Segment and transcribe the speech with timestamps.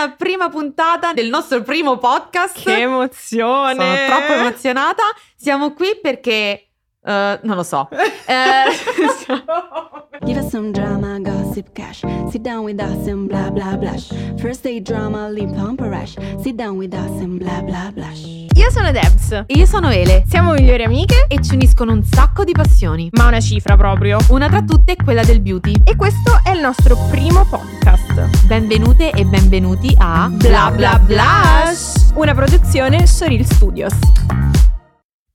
[0.00, 2.62] nella prima puntata del nostro primo podcast.
[2.62, 3.74] Che emozione!
[3.74, 5.02] Sono troppo emozionata.
[5.36, 6.69] Siamo qui perché
[7.02, 7.88] Uh, non lo so.
[7.90, 8.68] Uh,
[10.26, 12.02] Give us some drama, gossip, cash.
[12.30, 14.08] Sit down with us and blah blah blush.
[14.38, 16.16] First day drama, lip pump rush.
[16.42, 18.48] Sit down with us and blah blah blush.
[18.54, 19.32] Io sono Debs.
[19.46, 20.24] E io sono Ele.
[20.28, 23.08] Siamo migliori amiche e ci uniscono un sacco di passioni.
[23.12, 24.18] Ma una cifra proprio.
[24.28, 25.72] Una tra tutte è quella del beauty.
[25.84, 28.46] E questo è il nostro primo podcast.
[28.46, 33.94] Benvenute e benvenuti a Bla Bla Blush, una produzione Soril Studios.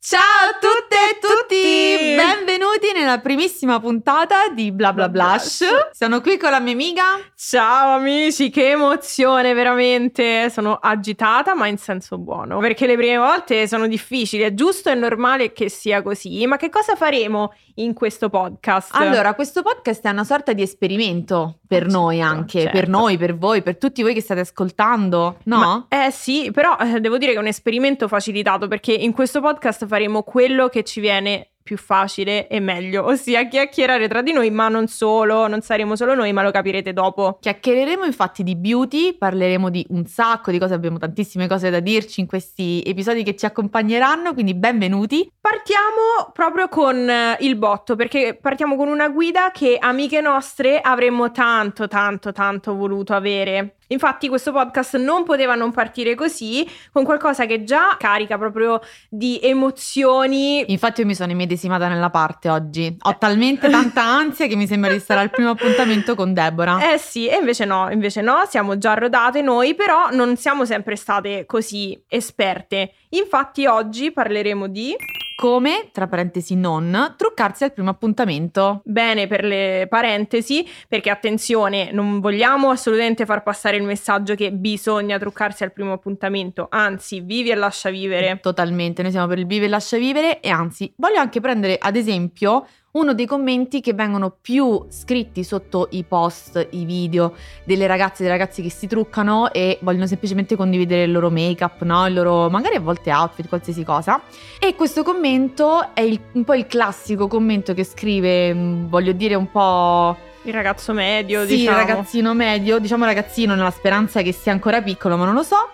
[0.08, 2.16] Ciao a tutte e tutti!
[2.16, 5.64] Benvenuti nella primissima puntata di Bla Bla Blush.
[5.94, 7.04] Sono qui con la mia amica.
[7.36, 10.52] Ciao amici, che emozione veramente!
[10.52, 14.94] Sono agitata ma in senso buono, perché le prime volte sono difficili, è giusto e
[14.94, 16.45] normale che sia così.
[16.45, 18.92] Ma che cosa faremo in questo podcast?
[18.94, 22.78] Allora, questo podcast è una sorta di esperimento per certo, noi anche, certo.
[22.78, 25.58] per noi, per voi, per tutti voi che state ascoltando, no?
[25.58, 29.42] Ma, eh sì, però eh, devo dire che è un esperimento facilitato perché in questo
[29.42, 34.52] podcast faremo quello che ci viene più facile e meglio, ossia chiacchierare tra di noi,
[34.52, 37.39] ma non solo, non saremo solo noi, ma lo capirete dopo.
[37.41, 42.19] Chiacchiereremo infatti di beauty, parleremo di un sacco di cose, abbiamo tantissime cose da dirci
[42.19, 45.27] in questi episodi che ci accompagneranno, quindi benvenuti.
[45.41, 51.31] Partiamo proprio con eh, il botto, perché partiamo con una guida che amiche nostre avremmo
[51.31, 53.77] tanto, tanto, tanto voluto avere.
[53.88, 59.39] Infatti questo podcast non poteva non partire così, con qualcosa che già carica proprio di
[59.41, 60.72] emozioni.
[60.72, 62.95] Infatti io mi sono immedesimata nella parte oggi.
[63.00, 66.94] Ho talmente tanta ansia che mi sembra di stare al primo appuntamento con Deborah.
[66.94, 70.95] Eh sì, e invece no, invece no, siamo già rodate noi, però non siamo sempre
[70.95, 72.94] state così esperte.
[73.16, 74.94] Infatti oggi parleremo di
[75.35, 78.81] come, tra parentesi non, truccarsi al primo appuntamento.
[78.83, 85.17] Bene per le parentesi, perché attenzione, non vogliamo assolutamente far passare il messaggio che bisogna
[85.17, 88.40] truccarsi al primo appuntamento, anzi, vivi e lascia vivere.
[88.41, 91.95] Totalmente, noi siamo per il vivi e lascia vivere e anzi, voglio anche prendere ad
[91.95, 97.33] esempio uno dei commenti che vengono più scritti sotto i post, i video
[97.63, 101.81] delle ragazze e dei ragazzi che si truccano e vogliono semplicemente condividere il loro make-up,
[101.84, 102.07] no?
[102.07, 104.22] Il loro magari a volte outfit, qualsiasi cosa.
[104.59, 109.35] E questo commento è il, un po' il classico commento che scrive, mm, voglio dire
[109.35, 111.78] un po' Il ragazzo medio, sì, diciamo.
[111.78, 115.69] il ragazzino medio, diciamo ragazzino nella speranza che sia ancora piccolo, ma non lo so.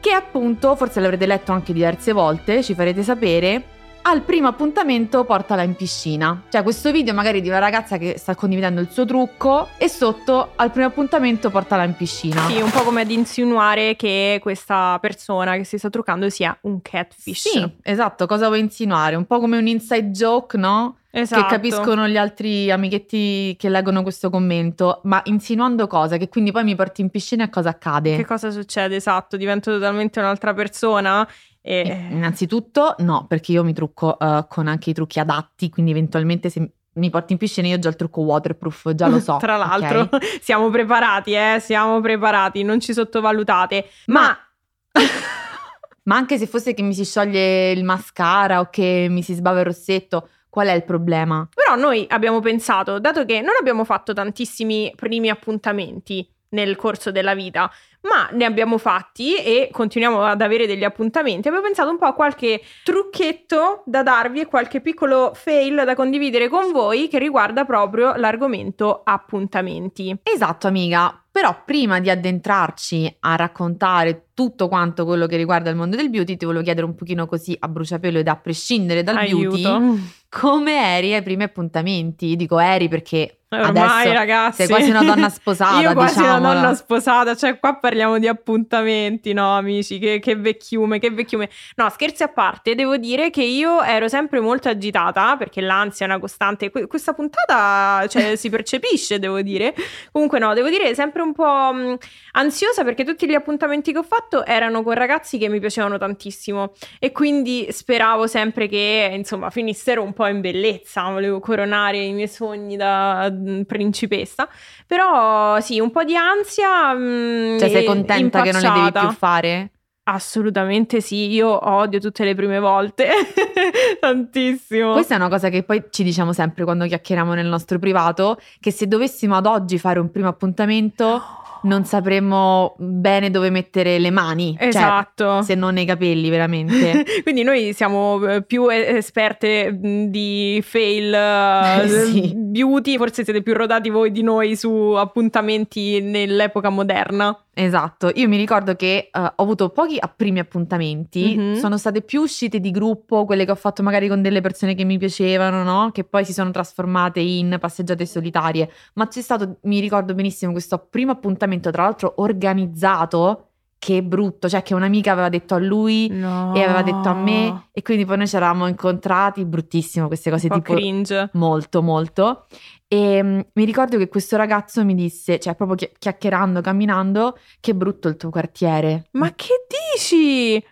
[0.00, 3.73] Che appunto, forse l'avrete letto anche diverse volte, ci farete sapere,
[4.06, 6.44] al primo appuntamento portala in piscina.
[6.50, 10.52] Cioè questo video magari di una ragazza che sta condividendo il suo trucco e sotto
[10.56, 12.46] al primo appuntamento portala in piscina.
[12.48, 16.82] Sì, un po' come ad insinuare che questa persona che si sta truccando sia un
[16.82, 17.48] catfish.
[17.48, 19.16] Sì, esatto, cosa vuoi insinuare?
[19.16, 20.96] Un po' come un inside joke, no?
[21.16, 21.42] Esatto.
[21.42, 26.16] Che capiscono gli altri amichetti che leggono questo commento, ma insinuando cosa?
[26.16, 28.16] Che quindi poi mi porti in piscina e cosa accade?
[28.16, 28.96] Che cosa succede?
[28.96, 31.26] Esatto, divento totalmente un'altra persona.
[31.60, 31.88] E...
[31.88, 36.50] Eh, innanzitutto no, perché io mi trucco uh, con anche i trucchi adatti, quindi eventualmente
[36.50, 39.36] se mi porti in piscina io ho già il trucco waterproof, già lo so.
[39.40, 40.20] Tra l'altro okay?
[40.42, 43.88] siamo preparati, eh, siamo preparati, non ci sottovalutate.
[44.06, 44.22] Ma...
[44.22, 45.00] ma...
[46.02, 49.60] ma anche se fosse che mi si scioglie il mascara o che mi si sbava
[49.60, 51.48] il rossetto, Qual è il problema?
[51.52, 57.34] Però noi abbiamo pensato, dato che non abbiamo fatto tantissimi primi appuntamenti nel corso della
[57.34, 57.68] vita,
[58.02, 61.48] ma ne abbiamo fatti e continuiamo ad avere degli appuntamenti.
[61.48, 66.48] Abbiamo pensato un po' a qualche trucchetto da darvi e qualche piccolo fail da condividere
[66.48, 70.16] con voi che riguarda proprio l'argomento appuntamenti.
[70.22, 71.20] Esatto, amiga.
[71.32, 76.36] Però prima di addentrarci a raccontare tutto quanto quello che riguarda il mondo del beauty,
[76.36, 79.56] ti volevo chiedere un pochino così a bruciapelo ed a prescindere dal Aiuto.
[79.56, 82.34] beauty, come eri ai primi appuntamenti?
[82.36, 86.54] Dico eri perché Ormai adesso ragazzi sei quasi una donna sposata, Io quasi una diciamola.
[86.60, 91.88] donna sposata Cioè qua parliamo di appuntamenti No amici Che, che vecchiume Che vecchiume No
[91.88, 96.18] scherzi a parte Devo dire che io ero sempre molto agitata Perché l'ansia è una
[96.18, 99.72] costante Que- Questa puntata cioè, si percepisce Devo dire
[100.10, 101.96] Comunque no Devo dire sempre un po' mh,
[102.32, 106.72] ansiosa Perché tutti gli appuntamenti che ho fatto Erano con ragazzi che mi piacevano tantissimo
[106.98, 112.28] E quindi speravo sempre che Insomma finissero un po' in bellezza Volevo coronare i miei
[112.28, 113.32] sogni da
[113.66, 114.48] principessa.
[114.86, 116.92] Però sì, un po' di ansia.
[116.94, 119.70] Mh, Cioè sei contenta che non li devi più fare?
[120.06, 123.08] Assolutamente sì, io odio tutte le prime volte,
[124.00, 124.92] tantissimo.
[124.92, 128.70] Questa è una cosa che poi ci diciamo sempre quando chiacchieriamo nel nostro privato, che
[128.70, 131.22] se dovessimo ad oggi fare un primo appuntamento
[131.64, 134.56] non sapremmo bene dove mettere le mani.
[134.58, 135.42] Cioè, Esatto.
[135.42, 137.04] se non nei capelli, veramente.
[137.22, 139.76] Quindi noi siamo eh, più esperte
[140.08, 142.32] di fail eh, Eh, sì.
[142.34, 147.36] beauty, forse siete più rodati voi di noi su appuntamenti nell'epoca moderna.
[147.56, 151.54] Esatto, io mi ricordo che eh, ho avuto pochi primi appuntamenti, Mhm.
[151.54, 154.82] sono state più uscite di gruppo, quelle che ho fatto magari con delle persone che
[154.84, 155.90] mi piacevano, no?
[155.92, 160.84] Che poi si sono trasformate in passeggiate solitarie, ma c'è stato, mi ricordo benissimo, questo
[160.90, 163.48] primo appuntamento, tra l'altro organizzato,
[163.78, 166.54] che brutto, cioè che un'amica aveva detto a lui No.
[166.54, 170.48] e aveva detto a me e quindi poi noi ci eravamo incontrati, bruttissimo queste cose
[170.48, 171.28] tipo cringe.
[171.34, 172.46] molto molto
[172.88, 177.74] e mm, mi ricordo che questo ragazzo mi disse, cioè proprio chi- chiacchierando, camminando, che
[177.74, 179.08] brutto il tuo quartiere.
[179.12, 180.64] Ma che dici?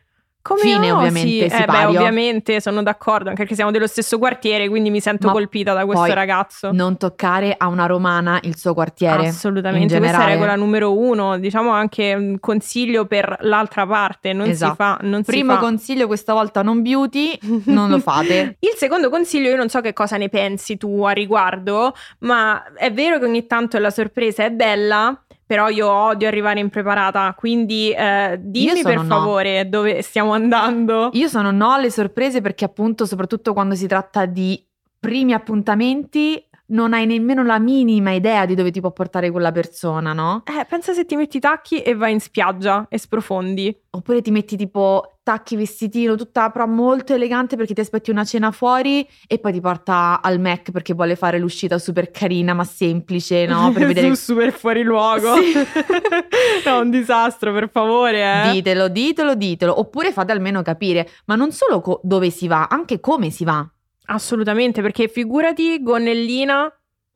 [0.43, 1.07] Come Fine, osi?
[1.07, 5.29] ovviamente, Eh beh, ovviamente sono d'accordo, anche perché siamo dello stesso quartiere, quindi mi sento
[5.29, 6.73] Ma colpita da questo ragazzo.
[6.73, 9.29] Non toccare a una romana il suo quartiere.
[9.29, 14.71] Assolutamente, questa è regola numero uno, diciamo anche un consiglio per l'altra parte, non Esatto.
[14.73, 15.63] si fa, non Primo si fa.
[15.65, 18.57] consiglio questa volta non beauty, non lo fate.
[18.59, 22.93] Il secondo consiglio, io non so che cosa ne pensi tu a riguardo, ma è
[22.93, 25.17] vero che ogni tanto la sorpresa è bella,
[25.53, 29.05] però io odio arrivare impreparata, quindi eh, dimmi per no.
[29.05, 31.11] favore dove stiamo andando.
[31.13, 34.65] Io sono no alle sorprese perché appunto soprattutto quando si tratta di
[34.99, 40.13] primi appuntamenti non hai nemmeno la minima idea di dove ti può portare quella persona,
[40.13, 40.43] no?
[40.47, 43.77] Eh, pensa se ti metti i tacchi e vai in spiaggia e sprofondi.
[43.91, 48.51] Oppure ti metti tipo tacchi, vestitino, tutta però molto elegante perché ti aspetti una cena
[48.51, 53.45] fuori e poi ti porta al Mac perché vuole fare l'uscita super carina ma semplice,
[53.45, 53.71] no?
[53.71, 54.09] Per vedere...
[54.15, 55.35] Su, super fuori luogo.
[55.37, 55.53] Sì.
[56.65, 58.47] no, un disastro, per favore.
[58.47, 58.53] Eh.
[58.53, 59.79] Ditelo, ditelo, ditelo.
[59.79, 63.69] Oppure fate almeno capire, ma non solo co- dove si va, anche come si va.
[64.07, 66.71] Assolutamente, perché figurati, gonnellina,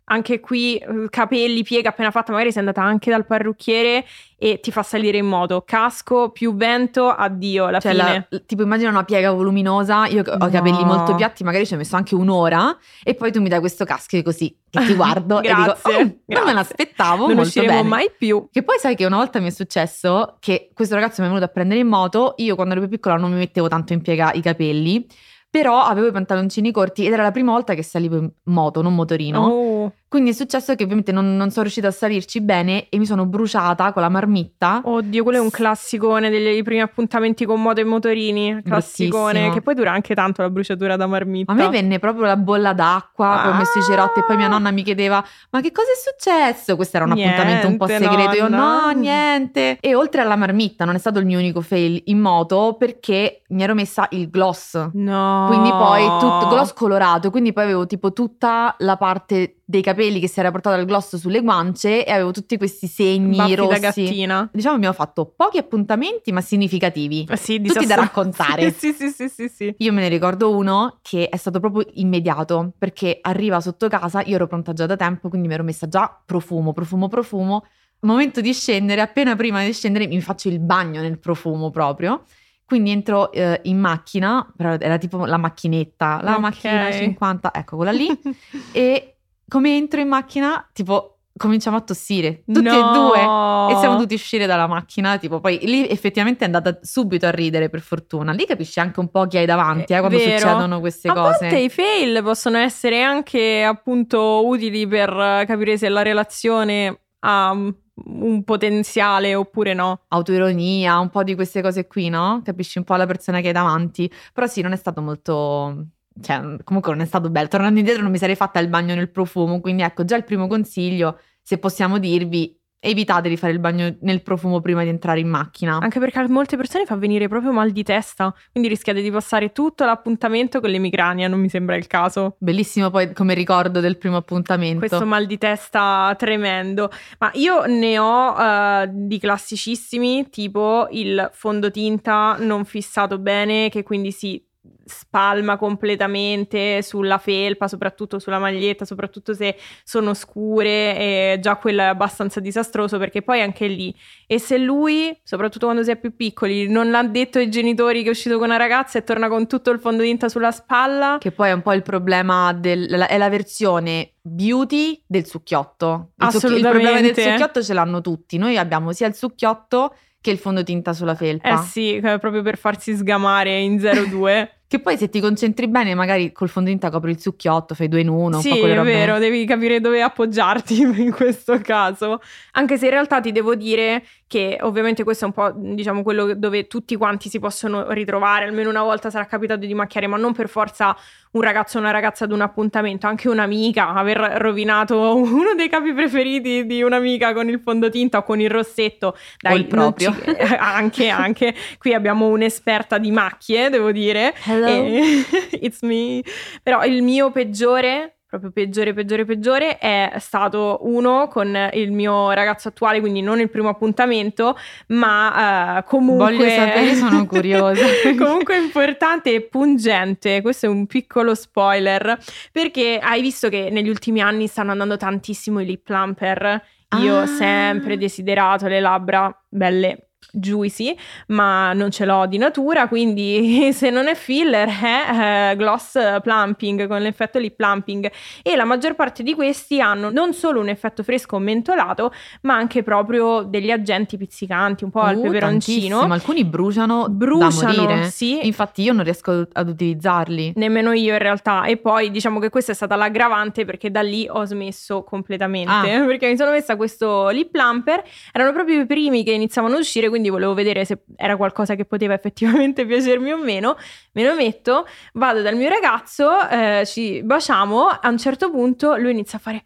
[0.08, 4.04] anche qui eh, capelli, piega appena fatta, magari sei andata anche dal parrucchiere
[4.38, 5.62] e ti fa salire in moto.
[5.66, 8.26] Casco più vento, addio, la Cioè, fine.
[8.30, 10.06] la- tipo, immagina una piega voluminosa.
[10.06, 10.84] Io ho i capelli No.
[10.84, 12.78] molto piatti, magari ci ho messo anche un'ora.
[13.02, 16.16] E poi tu mi dai questo casco così, che ti guardo e dico: Grazie, "Oh,
[16.26, 17.16] Non me l'aspettavo.
[17.26, 18.48] non molto usciremo bene." mai più.
[18.52, 21.46] Che poi sai che una volta mi è successo che questo ragazzo mi è venuto
[21.50, 22.34] a prendere in moto.
[22.36, 25.04] Io quando ero più piccola non mi mettevo tanto in piega i capelli.
[25.50, 28.94] Però avevo i pantaloncini corti ed era la prima volta che salivo in moto, non
[28.94, 29.46] motorino.
[29.46, 33.04] Oh, Quindi è successo che ovviamente non, non sono riuscita a salirci bene e mi
[33.04, 34.80] sono bruciata con la marmitta.
[34.82, 38.62] oddio, quello è un classicone degli primi appuntamenti con moto e motorini.
[38.64, 41.52] Classicone, che poi dura anche tanto la bruciatura da marmitta.
[41.52, 44.46] A me venne proprio la bolla d'acqua, poi ho messo i cerotti e poi mia
[44.46, 44.48] Ah.
[44.48, 46.76] nonna mi chiedeva ma che cosa è successo?
[46.76, 49.76] Questo era un appuntamento un po' Niente, segreto, io no, niente.
[49.80, 53.62] E oltre alla marmitta non è stato il mio unico fail in moto perché mi
[53.62, 54.88] ero messa il gloss.
[54.94, 55.44] No.
[55.48, 60.28] Quindi poi tutto gloss colorato, quindi poi avevo tipo tutta la parte dei capelli che
[60.28, 63.80] si era portata il gloss sulle guance e avevo tutti questi segni Baffi da rossi.
[63.80, 64.48] gattina.
[64.52, 67.26] Diciamo abbiamo fatto pochi appuntamenti ma significativi.
[67.30, 68.72] Eh Sì, Tutti da raccontare.
[68.76, 69.74] Sì, sì, sì, sì, sì.
[69.78, 74.36] Io me ne ricordo uno che è stato proprio immediato perché arriva sotto casa, io
[74.36, 77.64] ero pronta già da tempo, quindi mi ero messa già profumo, profumo, profumo.
[78.00, 82.22] Momento di scendere, appena prima di scendere mi faccio il bagno nel profumo proprio.
[82.64, 86.40] Quindi entro eh, in macchina, però era tipo la macchinetta, la Ok.
[86.40, 88.08] macchina 50, ecco quella lì.
[88.72, 89.15] e
[89.48, 93.20] come entro in macchina, tipo cominciamo a tossire, tutti e due.
[93.20, 97.68] E siamo dovuti uscire dalla macchina, tipo, poi lì effettivamente è andata subito a ridere
[97.68, 98.32] per fortuna.
[98.32, 100.38] Lì capisci anche un po' chi hai davanti eh, quando Vero.
[100.38, 101.38] succedono queste a cose.
[101.40, 107.50] volte i fail possono essere anche appunto utili per eh, capire se la relazione ha
[107.50, 110.02] un potenziale oppure no.
[110.08, 112.40] Autoironia, un po' di queste cose qui, no?
[112.44, 114.10] Capisci un po' la persona che hai davanti.
[114.32, 115.86] Però sì, non è stato molto...
[116.20, 117.48] Cioè, comunque non è stato bello.
[117.48, 120.46] Tornando indietro non mi sarei fatta il bagno nel profumo, quindi ecco, già il primo
[120.46, 125.28] consiglio, se possiamo dirvi, evitate di fare il bagno nel profumo prima di entrare in
[125.28, 125.78] macchina.
[125.80, 129.52] Anche perché a molte persone fa venire proprio mal di testa, quindi rischiate di passare
[129.52, 132.36] tutto l'appuntamento con l'emicrania, non mi sembra il caso.
[132.38, 134.78] Bellissimo poi come ricordo del primo appuntamento.
[134.78, 136.90] Questo mal di testa tremendo.
[137.18, 144.12] Ma io ne ho eh, di classicissimi, tipo il fondotinta non fissato bene, che quindi
[144.12, 144.42] si
[144.84, 151.86] spalma completamente sulla felpa, soprattutto sulla maglietta, soprattutto se sono scure, e già quello è
[151.86, 153.94] abbastanza disastroso perché poi anche lì.
[154.26, 158.08] E se lui, soprattutto quando si è più piccoli, non l'ha detto ai genitori che
[158.08, 161.48] è uscito con una ragazza e torna con tutto il fondotinta sulla spalla, Che poi
[161.48, 166.10] è un po' il problema del, la- è la versione beauty del succhiotto.
[166.16, 167.22] Il, succhi- il problema del Assolutamente.
[167.30, 168.36] succhiotto ce l'hanno tutti.
[168.38, 171.50] Noi abbiamo sia il succhiotto che il fondotinta sulla felpa.
[171.60, 174.50] Eh sì, eh, proprio per farsi sgamare in 02.
[174.68, 178.08] Che poi se ti concentri bene, magari col fondotinta copri il succhiotto, fai due in
[178.08, 178.40] uno.
[178.40, 182.20] sì, è robe- vero, devi capire dove appoggiarti in questo caso.
[182.52, 186.34] Anche se in realtà ti devo dire che ovviamente questo è un po', diciamo, quello
[186.34, 190.32] dove tutti quanti si possono ritrovare, almeno una volta sarà capitato di macchiare, ma non
[190.32, 190.96] per forza
[191.32, 195.92] un ragazzo o una ragazza ad un appuntamento, anche un'amica, aver rovinato uno dei capi
[195.92, 199.16] preferiti di un'amica con il fondotinta o con il rossetto.
[199.40, 200.12] Dai, O il proprio.
[200.12, 201.54] ci- anche, anche.
[201.78, 204.34] Qui abbiamo un'esperta di macchie, devo dire.
[204.44, 204.66] Hello.
[204.66, 205.24] E-
[205.60, 206.20] It's me.
[206.64, 212.68] Però il mio peggiore, proprio peggiore, peggiore, peggiore, è stato uno con il mio ragazzo
[212.68, 214.56] attuale, quindi non il primo appuntamento,
[214.88, 216.36] ma eh, comunque...
[216.36, 217.84] Voglio sapere, sono curiosa.
[218.16, 222.18] comunque importante e pungente, questo è un piccolo spoiler,
[222.52, 226.62] perché hai visto che negli ultimi anni stanno andando tantissimo i lip plumper.
[227.00, 227.26] Io ho Ah.
[227.26, 230.96] sempre desiderato le labbra belle juicy,
[231.28, 236.86] ma non ce l'ho di natura, quindi se non è filler è eh, gloss plumping
[236.86, 238.10] con l'effetto lip plumping
[238.42, 242.82] e la maggior parte di questi hanno non solo un effetto fresco mentolato, ma anche
[242.82, 245.78] proprio degli agenti pizzicanti, un po' al Uh, peperoncino.
[246.00, 246.12] tantissimo.
[246.12, 248.46] Alcuni bruciano, Bruciano, sì.
[248.46, 250.52] Infatti io non riesco ad utilizzarli.
[250.56, 254.26] Nemmeno io in realtà e poi diciamo che questa è stata l'aggravante perché da lì
[254.28, 255.82] ho smesso completamente Ah.
[256.06, 258.02] perché mi sono messa questo lip plumper
[258.32, 261.84] erano proprio i primi che iniziavano ad uscire quindi volevo vedere se era qualcosa che
[261.84, 263.76] poteva effettivamente piacermi o meno
[264.12, 269.12] me lo metto vado dal mio ragazzo eh, ci baciamo a un certo punto lui
[269.12, 269.64] inizia a fare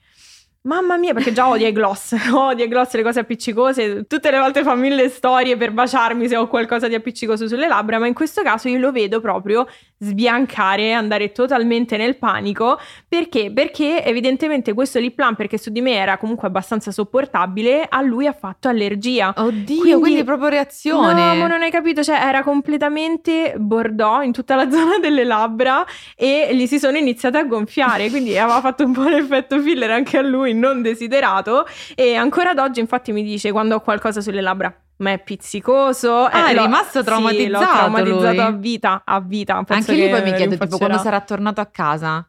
[0.63, 4.05] Mamma mia, perché già odia i gloss, odia i gloss, le cose appiccicose.
[4.07, 7.99] Tutte le volte fa mille storie per baciarmi se ho qualcosa di appiccicoso sulle labbra,
[7.99, 9.67] ma in questo caso io lo vedo proprio
[10.03, 12.79] sbiancare, andare totalmente nel panico.
[13.07, 13.53] Perché?
[13.53, 18.27] Perché evidentemente questo lip plumper che su di me era comunque abbastanza sopportabile, a lui
[18.27, 19.35] ha fatto allergia.
[19.37, 21.35] Oddio, Quindi- quindi, proprio reazione.
[21.35, 25.85] No, ma non hai capito, cioè era completamente bordeaux in tutta la zona delle labbra
[26.17, 30.17] e gli si sono iniziate a gonfiare, quindi aveva fatto un po' l'effetto filler anche
[30.17, 34.41] a lui, non desiderato e ancora ad oggi infatti mi dice quando ho qualcosa sulle
[34.41, 36.25] labbra ma è pizzicoso.
[36.25, 38.39] Ah, è l'ho- rimasto sì, l'ho traumatizzato lui.
[38.41, 39.55] a vita, a vita.
[39.65, 42.25] Penso Anche lì che poi mi me chiedo, tipo, quando sarà tornato a casa.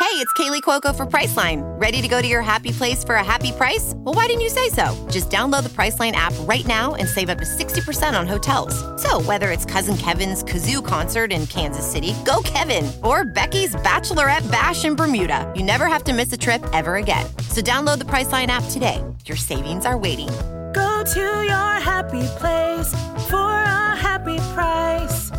[0.00, 1.62] Hey, it's Kaylee Cuoco for Priceline.
[1.80, 3.94] Ready to go to your happy place for a happy price?
[3.98, 4.94] Well, why didn't you say so?
[5.08, 8.74] Just download the Priceline app right now and save up to 60% on hotels.
[9.00, 14.50] So, whether it's Cousin Kevin's Kazoo concert in Kansas City, go Kevin, or Becky's Bachelorette
[14.50, 17.24] Bash in Bermuda, you never have to miss a trip ever again.
[17.48, 19.02] So, download the Priceline app today.
[19.24, 20.28] Your savings are waiting.
[20.72, 22.94] Go to your happy place
[23.28, 25.30] for a happy price.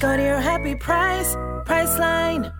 [0.00, 2.50] Go to your happy price, Priceline.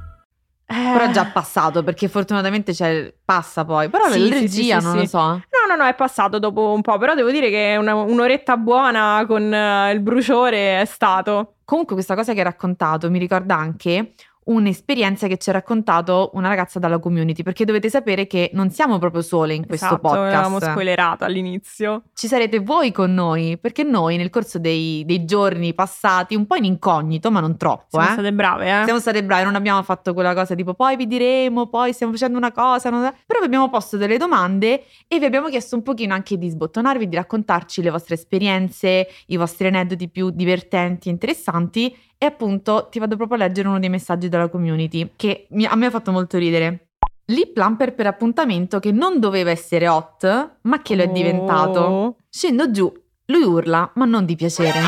[0.67, 3.91] Eh, Però è già passato perché fortunatamente c'è, passa poi.
[3.91, 4.97] Però Sì, l'allergia sì, sì, sì, non sì.
[4.99, 5.19] lo so.
[5.19, 9.25] No, no, no, è passato dopo un po', però devo dire che una- un'oretta buona
[9.27, 11.57] con eh, il bruciore è stato.
[11.65, 14.13] Comunque questa cosa che hai raccontato mi ricorda anche
[14.45, 18.99] un'esperienza che ci ha raccontato una ragazza dalla community, perché dovete sapere che non siamo
[18.99, 20.71] proprio sole in questo esatto, avevamo podcast.
[20.73, 22.03] spoilerato all'inizio.
[22.15, 26.57] Ci sarete voi con noi, perché noi nel corso dei, dei giorni passati, un po'
[26.57, 28.13] in incognito, ma non troppo, Siamo eh.
[28.13, 28.85] state brave, eh?
[28.85, 32.37] Siamo state bravi, non abbiamo fatto quella cosa tipo poi vi diremo, poi stiamo facendo
[32.39, 36.15] una cosa, non- però vi abbiamo posto delle domande e vi abbiamo chiesto un pochino
[36.15, 41.97] anche di sbottonarvi, di raccontarci le vostre esperienze, i vostri aneddoti più divertenti e interessanti
[42.23, 45.75] e appunto ti vado proprio a leggere uno dei messaggi della community che mi- a
[45.75, 46.91] me ha fatto molto ridere.
[47.25, 51.81] Lip plumper per appuntamento che non doveva essere hot, ma che lo è diventato.
[51.81, 52.17] Oh.
[52.29, 52.93] Scendo giù,
[53.27, 54.79] lui urla, ma non di piacere.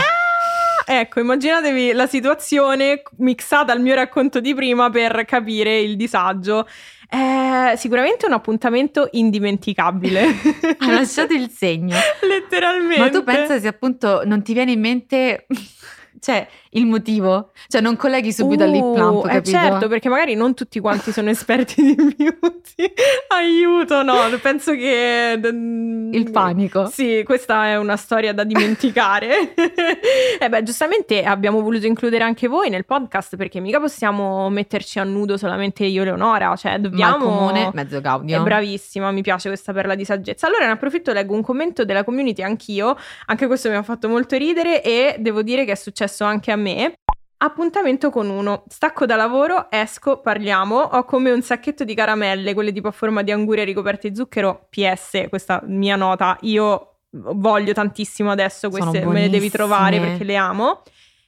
[0.87, 6.69] Ecco, immaginatevi la situazione mixata al mio racconto di prima per capire il disagio.
[7.09, 10.23] È sicuramente un appuntamento indimenticabile.
[10.79, 11.97] Ha lasciato il segno.
[12.23, 13.01] Letteralmente.
[13.01, 15.47] Ma tu pensa se appunto non ti viene in mente,
[16.21, 17.51] cioè, il motivo?
[17.69, 19.51] Cioè, non colleghi subito Uh, eh, capito?
[19.51, 22.93] certo, perché magari non tutti quanti sono esperti di beauty.
[23.29, 25.39] Aiuto, no, penso che...
[25.43, 26.87] Il panico.
[26.87, 29.55] Sì, questa è una storia da dimenticare.
[30.39, 35.05] e beh, giustamente abbiamo voluto includere anche voi nel podcast perché mica possiamo metterci a
[35.05, 37.25] nudo solamente io e Leonora, cioè dobbiamo...
[37.25, 38.43] comune, mezzo È gaudio.
[38.43, 40.47] bravissima, mi piace questa perla di saggezza.
[40.47, 44.37] Allora ne approfitto leggo un commento della community anch'io, anche questo mi ha fatto molto
[44.37, 46.64] ridere e devo dire che è successo anche a me.
[47.37, 48.65] Appuntamento con uno.
[48.69, 50.77] Stacco da lavoro, esco, parliamo.
[50.77, 54.69] Ho come un sacchetto di caramelle, quelle tipo a forma di anguria ricoperte di zucchero.
[54.71, 56.39] PS, questa mia nota.
[56.43, 60.83] Io voglio tantissimo adesso queste, me le devi trovare perché le amo.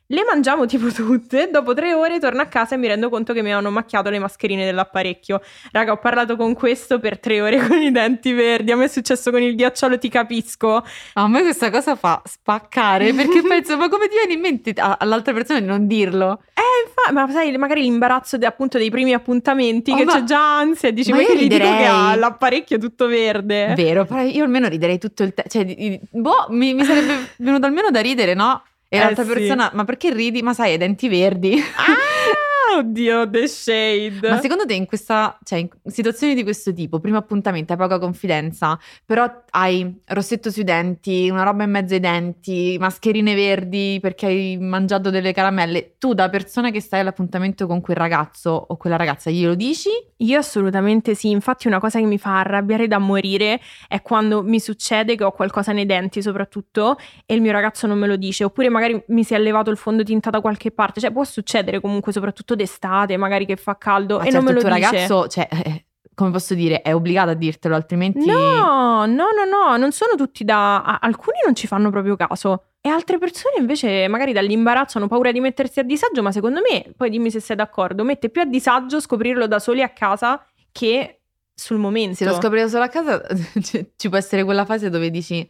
[0.08, 3.42] Le mangiamo tipo tutte, dopo tre ore torno a casa e mi rendo conto che
[3.42, 5.40] mi hanno macchiato le mascherine dell'apparecchio.
[5.72, 8.88] Raga, ho parlato con questo per tre ore con i denti verdi, a me è
[8.88, 10.84] successo con il ghiacciolo, ti capisco.
[11.14, 15.32] A me questa cosa fa spaccare perché penso, ma come ti viene in mente all'altra
[15.32, 16.40] persona di non dirlo?
[16.54, 20.22] Eh, infa- ma sai, magari l'imbarazzo de- appunto dei primi appuntamenti, Oh, che ma- c'è
[20.24, 23.72] già ansia, dici, ma ma io gli dico che riderei." ha l'apparecchio tutto verde.
[23.76, 25.50] Vero, però io almeno riderei tutto il tempo.
[25.50, 28.62] Cioè, boh, mi, mi sarebbe venuto almeno da ridere, no?
[28.88, 29.32] E Eh, l'altra sì.
[29.32, 30.42] persona, ma perché ridi?
[30.42, 31.54] Ma sai, hai denti verdi.
[31.76, 31.94] Ah,
[32.78, 34.28] oddio, the shade.
[34.28, 37.98] Ma secondo te in questa, cioè in situazioni di questo tipo, primo appuntamento, hai poca
[37.98, 44.26] confidenza, però hai rossetto sui denti, una roba in mezzo ai denti, mascherine verdi perché
[44.26, 48.96] hai mangiato delle caramelle, tu da persona che stai all'appuntamento con quel ragazzo o quella
[48.96, 49.90] ragazza glielo dici?
[50.20, 54.60] Io assolutamente sì, infatti una cosa che mi fa arrabbiare da morire è quando mi
[54.60, 58.44] succede che ho qualcosa nei denti soprattutto e il mio ragazzo non me lo dice,
[58.44, 62.12] oppure magari mi si è levato il fondotinta da qualche parte, cioè può succedere comunque
[62.12, 64.90] soprattutto d'estate, magari che fa caldo Ma e certo, non me lo il tuo dice.
[64.90, 65.84] ragazzo, cioè, eh,
[66.14, 68.26] come posso dire, è obbligato a dirtelo, altrimenti...
[68.26, 70.98] No, no, no, no, non sono tutti da...
[71.00, 72.64] Alcuni non ci fanno proprio caso.
[72.80, 76.92] E altre persone invece magari dall'imbarazzo hanno paura di mettersi a disagio, ma secondo me,
[76.96, 81.20] poi dimmi se sei d'accordo, mette più a disagio scoprirlo da soli a casa che
[81.52, 82.16] sul momento.
[82.16, 83.20] Se lo scoprirò solo a casa,
[83.60, 85.48] ci- ci può essere quella fase dove dici: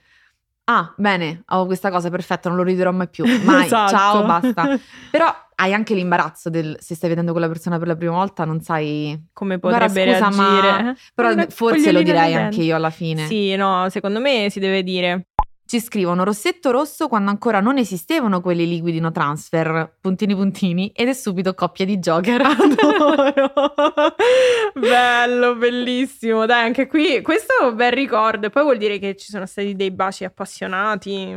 [0.65, 3.25] Ah, bene, ho questa cosa, perfetto, non lo riderò mai più.
[3.45, 3.91] Mai, Esatto.
[3.95, 4.79] ciao, basta.
[5.11, 8.61] Però hai anche l'imbarazzo del se stai vedendo quella persona per la prima volta, non
[8.61, 9.29] sai.
[9.33, 10.97] Come Guarda, potrebbe scusa, ma- reagire.
[11.15, 13.27] Però Una forse lo direi di anche io alla fine.
[13.27, 15.29] Sì, no, secondo me si deve dire.
[15.67, 21.09] Ci scrivono rossetto rosso quando ancora non esistevano quelli liquidi no transfer, puntini puntini, ed
[21.09, 22.41] è subito coppia di Joker.
[22.47, 23.17] Adoro.
[24.79, 26.47] Bello, bellissimo.
[26.47, 28.47] Dai, anche qui questo è un bel ricordo.
[28.47, 31.35] E poi vuol dire che ci sono stati dei baci appassionati.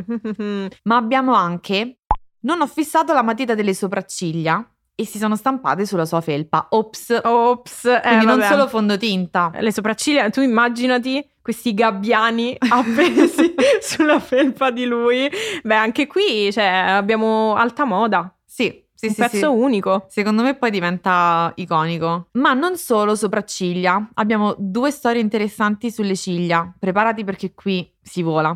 [0.84, 1.99] Ma abbiamo anche
[2.42, 4.66] non ho fissato la matita delle sopracciglia
[4.96, 6.68] e si sono stampate sulla sua felpa.
[6.72, 7.22] Ops.
[7.24, 8.50] Ops, eh, Quindi non vabbè.
[8.52, 9.52] solo fondotinta.
[9.60, 15.30] le sopracciglia, tu immaginati questi gabbiani appesi sulla felpa di lui.
[15.64, 19.46] Beh, anche qui cioè, abbiamo alta moda, Sì, sì, un sì, pezzo sì.
[19.46, 20.06] unico.
[20.10, 22.28] Secondo me poi diventa iconico.
[22.34, 26.74] Ma non solo sopracciglia, abbiamo due storie interessanti sulle ciglia.
[26.78, 28.54] Preparati perché qui si vola.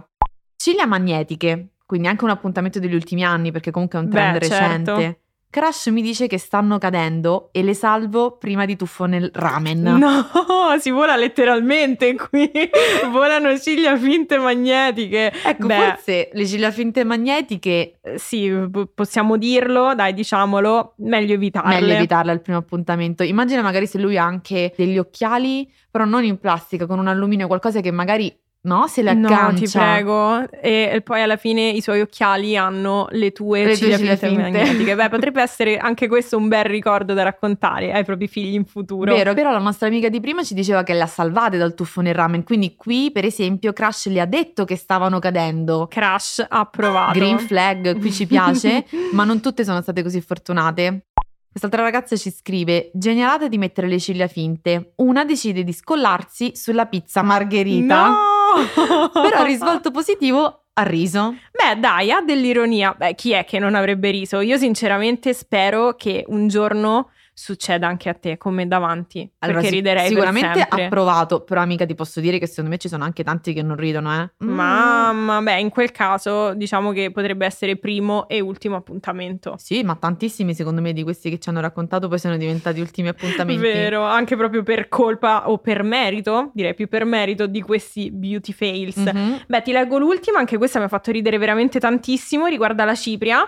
[0.57, 4.45] Ciglia magnetiche, quindi anche un appuntamento degli ultimi anni perché comunque è un trend Beh,
[4.45, 4.95] certo.
[4.95, 5.17] recente.
[5.53, 9.81] Crash mi dice che stanno cadendo e le salvo prima di tuffo nel ramen.
[9.83, 10.25] No,
[10.81, 12.49] si vola letteralmente qui.
[13.11, 15.31] Volano ciglia finte magnetiche.
[15.45, 18.51] Ecco, Beh, forse le ciglia finte magnetiche eh, sì,
[18.95, 21.79] possiamo dirlo, dai, diciamolo, meglio evitarle.
[21.79, 23.21] meglio evitarle al primo appuntamento.
[23.21, 27.45] Immagina magari se lui ha anche degli occhiali, però non in plastica, con un alluminio,
[27.45, 29.49] qualcosa che magari no, se le aggancia.
[29.49, 30.51] No, ti prego.
[30.51, 34.95] E, poi alla fine i suoi occhiali hanno le tue Le ciglia, ciglia finte magnetiche.
[34.95, 39.13] Beh, potrebbe essere anche questo un bel ricordo da raccontare ai propri figli in futuro.
[39.13, 42.01] Vero, però la nostra amica di prima ci diceva che le ha salvate dal tuffo
[42.01, 45.87] nel ramen, quindi qui per esempio Crash le ha detto che stavano cadendo.
[45.89, 47.19] Crash approvato.
[47.19, 51.07] Green flag, qui ci piace, ma non tutte sono state così fortunate.
[51.53, 54.93] Quest'altra ragazza ci scrive: Genialata di mettere le ciglia finte.
[54.95, 58.07] Una decide di scollarsi sulla pizza margherita.
[58.07, 59.11] No!
[59.13, 61.35] Però risvolto positivo ha riso.
[61.51, 62.95] Beh, dai, ha dell'ironia.
[62.97, 64.39] Beh, chi è che non avrebbe riso?
[64.39, 70.07] Io sinceramente spero che un giorno succeda anche a te, come davanti, Allora, perché riderei
[70.07, 70.85] sicuramente per sempre.
[70.85, 73.61] ha provato, però amica ti posso dire che secondo me ci sono anche tanti che
[73.61, 74.31] non ridono, eh.
[74.45, 74.49] Mm.
[74.49, 79.55] Mamma, beh, in quel caso diciamo che potrebbe essere primo e ultimo appuntamento.
[79.57, 83.07] Sì, ma tantissimi secondo me di questi che ci hanno raccontato poi sono diventati ultimi
[83.07, 83.61] appuntamenti.
[83.61, 88.51] Vero, anche proprio per colpa o per merito, direi più per merito di questi beauty
[88.51, 88.97] fails.
[88.97, 89.43] Mhm.
[89.47, 93.45] Beh, ti leggo l'ultima, anche questa mi ha fatto ridere veramente tantissimo, riguarda la cipria.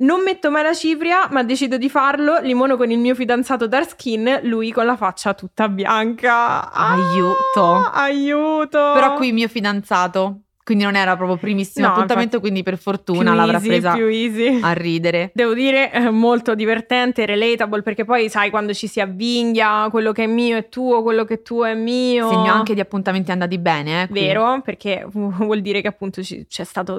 [0.00, 2.38] Non metto mai la cipria, ma decido di farlo.
[2.40, 6.72] Limono con il mio fidanzato dark skin, lui con la faccia tutta bianca.
[6.72, 7.90] Ah, Aiuto.
[7.92, 8.92] Aiuto!
[8.94, 13.54] Però qui mio fidanzato, quindi non era proprio primissimo No, appuntamento, quindi per fortuna l'avrà
[13.56, 14.60] easy, presa più easy.
[14.62, 15.32] a ridere.
[15.34, 20.24] Devo dire eh, molto divertente, relatable, perché poi sai quando ci si avvinghia, quello che
[20.24, 22.28] è mio è tuo, quello che è tuo è mio.
[22.28, 24.20] Segno anche di appuntamenti andati bene, eh, qui.
[24.20, 26.96] Vero, perché vuol dire che appunto ci- c'è stato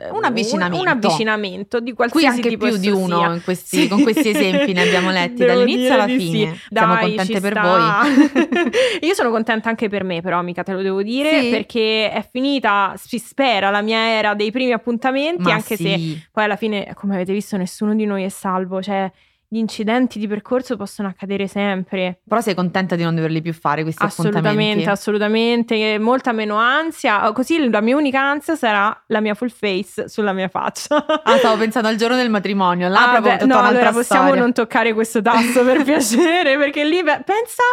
[0.00, 0.80] eh, Un avvicinamento.
[0.82, 3.88] un, avvicinamento di Qui qualsiasi anche tipo più di uno questi- Sì.
[3.88, 6.52] con questi esempi ne abbiamo letti Devo dall'inizio alla fine.
[6.54, 6.60] sì.
[6.72, 8.02] Siamo Dai, contente ci per sta.
[9.06, 11.50] Io sono contenta anche per me, però, mica te lo devo dire, Sì?
[11.50, 15.82] perché è finita, si spera, la mia era dei primi appuntamenti, Ma anche sì.
[15.82, 19.10] se poi alla fine, come avete visto, nessuno di noi è salvo, cioè
[19.52, 22.20] gli incidenti di percorso possono accadere sempre.
[22.28, 24.88] Però sei contenta di non doverli più fare questi Assolutamente, appuntamenti?
[24.88, 27.32] assolutamente, molta meno ansia.
[27.32, 31.04] Così la mia unica ansia sarà la mia full face sulla mia faccia.
[31.24, 32.86] Ah, stavo pensando al giorno del matrimonio.
[32.88, 34.40] Là Ah, proprio beh, tutta no, allora possiamo storia.
[34.40, 37.64] non toccare questo tasto per piacere, perché lì pensa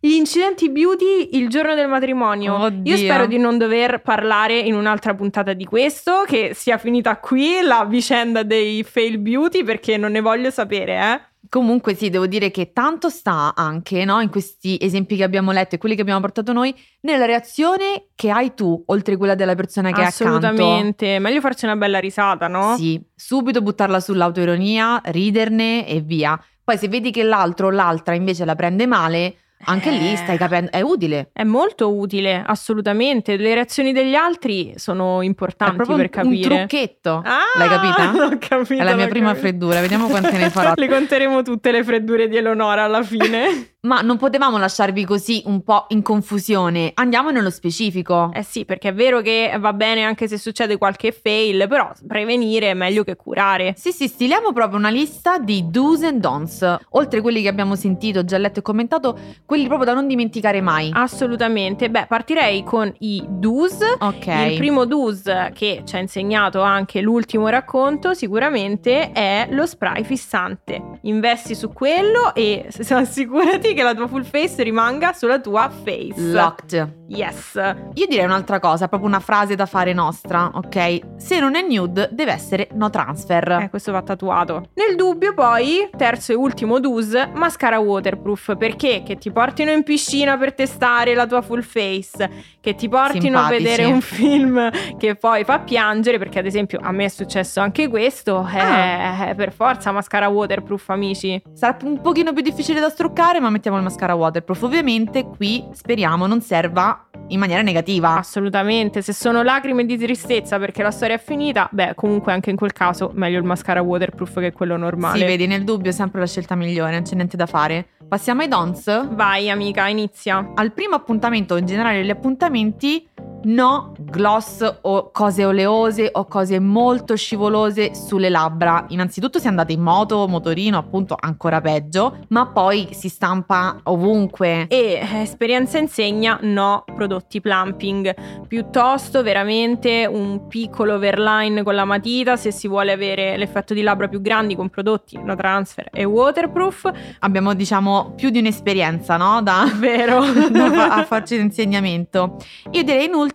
[0.00, 2.58] gli incidenti beauty il giorno del matrimonio.
[2.58, 2.94] Oddio.
[2.94, 7.60] Io spero di non dover parlare in un'altra puntata di questo, che sia finita qui
[7.62, 11.20] la vicenda dei fail beauty, perché non ne voglio sapere, eh.
[11.48, 15.76] Comunque sì, devo dire che tanto sta anche, no, in questi esempi che abbiamo letto
[15.76, 19.92] e quelli che abbiamo portato noi, nella reazione che hai tu, oltre quella della persona
[19.92, 20.24] che è accanto.
[20.24, 22.74] Assolutamente, meglio farci una bella risata, no?
[22.76, 26.36] Sì, subito buttarla sull'autoironia, riderne e via.
[26.64, 30.16] Poi se vedi che l'altro o l'altra invece la prende male, anche lì Eh.
[30.16, 31.30] stai capendo, è utile.
[31.32, 33.36] È molto utile, assolutamente.
[33.36, 36.56] Le reazioni degli altri sono È importanti per un, un capire.
[36.66, 37.22] trucchetto.
[37.24, 38.12] Ah, L'hai capita?
[38.28, 38.82] L'ho capita.
[38.82, 39.46] È la mia prima capita.
[39.46, 40.72] freddura, vediamo quante ne farò.
[40.76, 43.70] Le conteremo tutte le freddure di Eleonora alla fine.
[43.86, 46.90] Ma non potevamo lasciarvi così un po' in confusione.
[46.94, 48.30] Andiamo nello specifico.
[48.34, 52.70] eh sì, perché è vero che va bene anche se succede qualche fail, però prevenire
[52.70, 53.74] è meglio che curare.
[53.76, 56.76] Sì, sì, stiliamo proprio una lista di do's and don'ts.
[56.90, 60.90] Oltre quelli che abbiamo sentito, già letto e commentato, quelli proprio da non dimenticare mai.
[60.92, 61.88] Assolutamente.
[61.88, 63.78] Beh, partirei con i do's.
[63.98, 64.26] ok.
[64.50, 65.22] Il primo do's
[65.54, 70.98] che ci ha insegnato anche l'ultimo racconto sicuramente è lo spray fissante.
[71.02, 76.14] Investi su quello e assicurati che la tua full face rimanga sulla tua face.
[76.32, 77.04] Locked.
[77.08, 77.54] Yes.
[77.94, 80.98] Io direi un'altra cosa, proprio una frase da fare nostra, ok?
[81.16, 83.48] Se non è nude, deve essere no transfer.
[83.62, 84.70] Eh, questo va tatuato.
[84.74, 88.56] Nel dubbio, poi, terzo e ultimo do's, mascara waterproof.
[88.56, 89.02] Perché?
[89.04, 92.28] Che ti portino in piscina per testare la tua full face,
[92.60, 93.62] che ti portino a Simpatici.
[93.62, 97.88] vedere un film che poi fa piangere, perché ad esempio a me è successo anche
[97.88, 98.46] questo.
[98.52, 99.28] eh, Ah.
[99.28, 101.40] eh, per forza mascara waterproof, amici.
[101.52, 104.62] Sarà un pochino più difficile da struccare, ma mettiamo il mascara waterproof.
[104.62, 106.95] Ovviamente qui speriamo non serva
[107.28, 108.16] in maniera negativa.
[108.16, 109.02] Assolutamente.
[109.02, 112.72] Se sono lacrime di tristezza perché la storia è finita, beh, comunque anche in quel
[112.72, 115.18] caso meglio il mascara waterproof che quello normale.
[115.18, 117.88] Sì, vedi, nel dubbio è sempre la scelta migliore, non c'è niente da fare.
[118.08, 119.14] Passiamo ai don'ts.
[119.14, 120.52] Vai, amica, inizia.
[120.54, 123.08] Al primo appuntamento, in generale gli appuntamenti,
[123.46, 128.86] no gloss o cose oleose o cose molto scivolose sulle labbra.
[128.88, 134.66] Innanzitutto se andate in moto, motorino, appunto ancora peggio, ma poi si stampa ovunque.
[134.68, 138.14] E eh, esperienza insegna no prodotti plumping,
[138.46, 144.08] piuttosto veramente un piccolo overline con la matita se si vuole avere l'effetto di labbra
[144.08, 146.90] più grandi con prodotti no transfer e waterproof.
[147.20, 149.40] Abbiamo diciamo più di un'esperienza, no?
[149.42, 150.20] Da, Vero.
[150.50, 152.36] da fa- a farci l'insegnamento.
[152.72, 153.34] Io direi in ultimo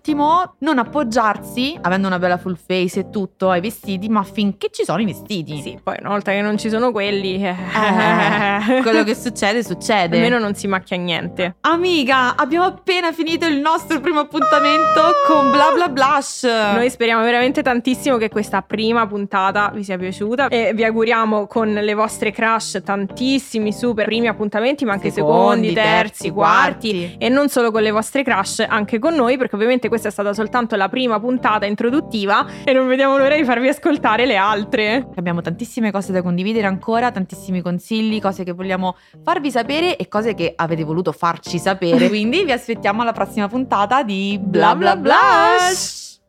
[0.60, 5.00] non appoggiarsi, avendo una bella full face e tutto, ai vestiti, ma finché ci sono
[5.02, 5.62] i vestiti.
[5.62, 10.16] Sì, poi una volta che non ci sono quelli, eh, Eh, quello che succede succede.
[10.18, 11.56] almeno non si macchia niente.
[11.62, 16.44] Amiga, abbiamo appena finito il nostro primo appuntamento con Bla Bla Blush.
[16.44, 21.72] Noi speriamo veramente tantissimo che questa prima puntata vi sia piaciuta e vi auguriamo con
[21.72, 27.72] le vostre crush tantissimi super primi appuntamenti, ma anche secondi, terzi, quarti e non solo
[27.72, 31.20] con le vostre crush, anche con noi, perché ovviamente questa è stata soltanto la prima
[31.20, 35.06] puntata introduttiva e non vediamo l'ora di farvi ascoltare le altre.
[35.16, 40.34] Abbiamo tantissime cose da condividere ancora, tantissimi consigli, cose che vogliamo farvi sapere e cose
[40.34, 42.08] che avete voluto farci sapere.
[42.10, 46.20] Quindi vi aspettiamo alla prossima puntata di Bla Bla Blush.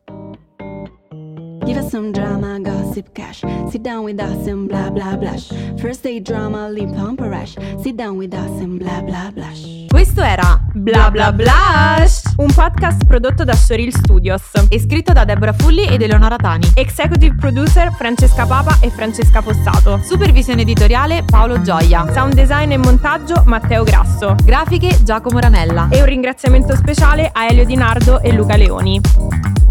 [1.65, 3.41] Give us some drama, gossip, cash.
[3.69, 5.47] Sit down with us and blah blah blush.
[5.79, 7.55] First day drama, lip pump a rash.
[7.81, 9.85] Sit down with us and blah blah blush.
[9.87, 14.41] Questo era Bla Bla Blush Un podcast prodotto da Soril Studios.
[14.69, 16.71] e scritto da Deborah Fulli ed Eleonora Tani.
[16.75, 20.01] Executive producer Francesca Papa e Francesca Fossato.
[20.03, 22.11] Supervisione editoriale Paolo Gioia.
[22.11, 24.35] Sound design e montaggio Matteo Grasso.
[24.43, 25.87] Grafiche Giacomo Ranella.
[25.89, 29.62] E un ringraziamento speciale a Elio Di Nardo e Luca Leoni.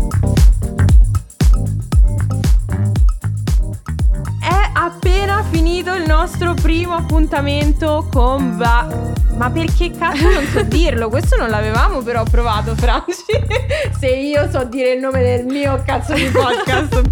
[5.23, 8.89] Appena finito il nostro primo appuntamento con Ba.
[9.37, 11.09] Ma perché cazzo non so dirlo?
[11.09, 13.23] Questo non l'avevamo però provato, Franci.
[14.01, 17.03] Se io so dire il nome del mio cazzo di podcast.